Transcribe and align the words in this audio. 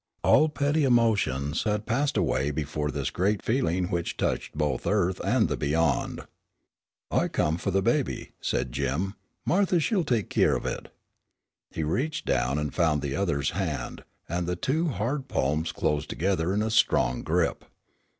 All 0.23 0.49
petty 0.49 0.83
emotions 0.83 1.61
had 1.61 1.85
passed 1.85 2.17
away 2.17 2.49
before 2.49 2.89
this 2.89 3.11
great 3.11 3.43
feeling 3.43 3.85
which 3.91 4.17
touched 4.17 4.57
both 4.57 4.87
earth 4.87 5.21
and 5.23 5.47
the 5.47 5.55
beyond. 5.55 6.21
"I 7.11 7.27
come 7.27 7.59
fu' 7.59 7.69
the 7.69 7.83
baby," 7.83 8.31
said 8.41 8.71
Jim. 8.71 9.13
"Marthy, 9.45 9.77
she'll 9.77 10.03
take 10.03 10.31
keer 10.31 10.55
of 10.55 10.65
it." 10.65 10.91
He 11.69 11.83
reached 11.83 12.25
down 12.25 12.57
and 12.57 12.73
found 12.73 13.03
the 13.03 13.15
other's 13.15 13.51
hand, 13.51 14.03
and 14.27 14.47
the 14.47 14.55
two 14.55 14.87
hard 14.87 15.27
palms 15.27 15.71
closed 15.71 16.09
together 16.09 16.51
in 16.51 16.63
a 16.63 16.71
strong 16.71 17.21
grip. 17.21 17.63